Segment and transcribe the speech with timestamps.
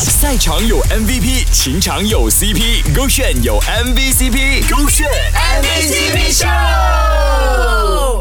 [0.00, 6.46] 赛场有 MVP，情场有 CP，勾选有 MVCp，勾选 MVCp 秀，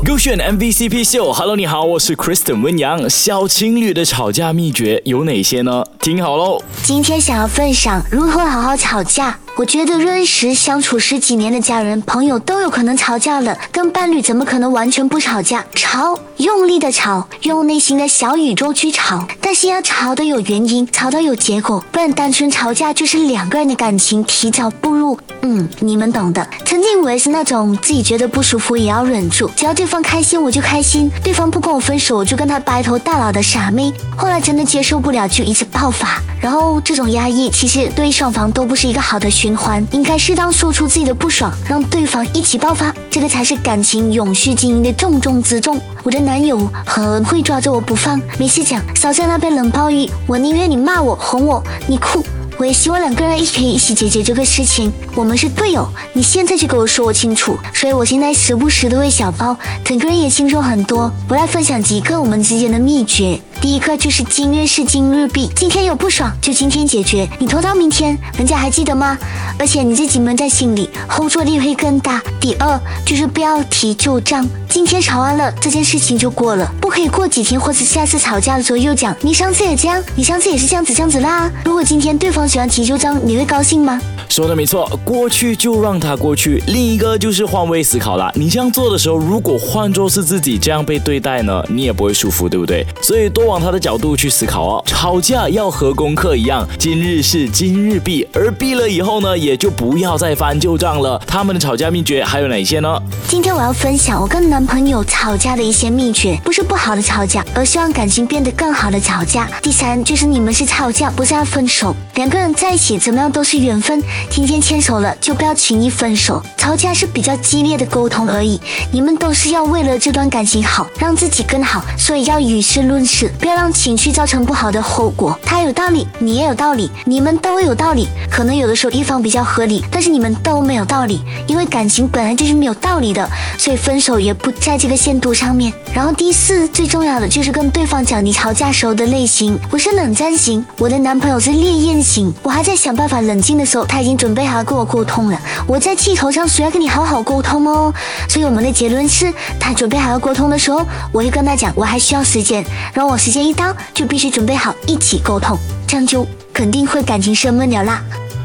[0.03, 1.31] 勾选 MVCp 秀。
[1.31, 3.07] Hello，你好，我是 Kristen 温阳。
[3.07, 5.85] 小情侣的吵架秘诀有哪些呢？
[5.99, 6.63] 听好喽。
[6.81, 9.37] 今天想要分享如何好好吵架。
[9.57, 15.65] 我觉得认识相处十几年的家人朋友都有可能吵架了，跟伴侣怎么可能完全不吵架？
[15.73, 26.47] 吵，用力的吵，用内心的小宇宙去吵，但是要吵的有原因，吵的有结果，不然单纯吵架就是两个人的感情提早步入，嗯，你们懂的。
[26.63, 33.91] 曾经我也是那种自己觉得不舒服也要忍住，只要对方开心我就开心，对方不跟我分手我就跟他白头到老的傻妹。
[34.15, 39.46] 后来真的接受不了就一次爆发，然后这种压抑其实对双方都不是一个好的选。
[39.47, 45.79] 循环应该适当说出自己的不爽，让对方一起爆发，这个才是感情永续经营的重中之重。
[46.03, 52.21] 我的男友很会抓着我不放，没事讲，少在那边冷暴力，我宁愿你骂我、哄我，你哭。
[52.57, 54.91] 我也希望两个人一起可以一起解决这个事情。
[55.15, 57.55] 我们是队友，你现在就给我说清楚。
[57.73, 61.09] 所以我现在时不时的喂小包，整个人也轻松很多。
[61.29, 63.39] 我来分享几个我们之间的秘诀。
[63.59, 69.17] 第一个就是今日事今日毕，今天有不爽就今天解决，你拖到明天，人家还记得吗？
[69.57, 72.21] 而且你自己闷在心里，后坐力会更大。
[72.39, 81.51] 第二就是不要提旧账，今天吵完了，这件事情就过了，不可以过几天或者下次吵架的时候又讲，你上次也这样，你上次也是这样子这样子啦。
[81.65, 83.99] 如果今天对方喜欢提旧账，你会高兴吗？
[84.37, 86.61] 说的没错，过去就让它过去。
[86.67, 92.85] 另一个就是换位思考了，你这样做的时候，如果换作是自己这样被对待呢，你也不会舒服，对不对？
[93.01, 94.83] 所以多往他的角度去思考哦。
[94.85, 101.19] 吵架要和功课一样，今日事今日毕，而毕了以后呢，也就不要再翻旧账了。
[101.25, 102.95] 他们的吵架秘诀还有哪些呢？
[103.27, 109.49] 今天我要分享我跟男朋友吵架的一些秘诀，不是不好的吵架，而希望感情变得更好的吵架。
[109.63, 111.95] 第三就是你们是吵架，不是要分手。
[112.13, 113.99] 两个人在一起怎么样都是缘分。
[114.29, 116.41] 今天牵手了，就不要轻易分手。
[116.57, 118.59] 吵架是比较激烈的沟通而已，
[118.91, 125.37] 你们都是要为了这段感情好，让自己更好，所以要以事论事，不要让情绪造成不好的后果。
[125.43, 128.07] 他有道理，你也有道理，你们都有道理。
[128.29, 133.27] 可能有的时候一方比较合理，但是你们都没有道理，因为感情本来就是没有道理的，
[133.57, 135.71] 所以分手也不在这个限度上面。
[135.93, 139.57] 然后第四最重要的就是跟对方讲你吵架时候的类型。
[139.71, 142.33] 我是冷战型，我的男朋友是烈焰型。
[142.43, 145.37] 我还在想办法冷静的时候，他已经准备好跟我沟通了。
[145.67, 147.93] 我在气头上，需要跟你好好沟通哦。
[148.29, 152.63] 所以我们的结论是，他准备好要沟通的时候，我会跟他讲，我还需要时间。
[152.93, 158.01] 然后我时间一到，就必须准备好一起沟通，这样就肯定会感情升温了啦。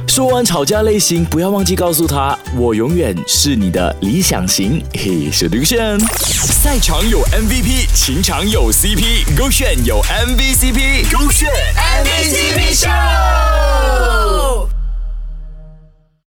[0.09, 4.85] 说完吵架类型，不要忘记告诉他，我永远是你的理想型。
[4.93, 5.99] 嘿，是刘炫。
[6.01, 11.49] 赛场有 MVP，情场有 CP，勾选有 MVCp，勾选。